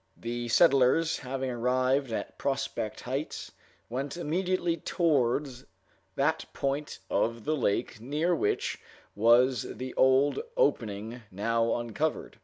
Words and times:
The 0.17 0.47
settlers, 0.47 1.19
having 1.19 1.51
arrived 1.51 2.11
at 2.11 2.39
Prospect 2.39 3.01
Heights, 3.01 3.51
went 3.87 4.17
immediately 4.17 4.77
towards 4.77 5.65
that 6.15 6.43
point 6.53 6.97
of 7.07 7.43
the 7.45 7.55
lake 7.55 7.99
near 8.01 8.33
which 8.35 8.79
was 9.13 9.61
the 9.61 9.93
old 9.93 10.39
opening 10.57 11.21
now 11.29 11.75
uncovered. 11.75 12.39